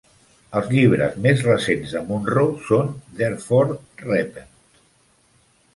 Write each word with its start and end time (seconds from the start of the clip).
Els 0.59 0.69
llibres 0.75 1.19
més 1.25 1.43
recents 1.49 1.93
de 1.97 2.03
Munroe 2.09 2.65
són 2.71 2.91
"Therefore 3.21 3.79
Repent!". 4.09 4.53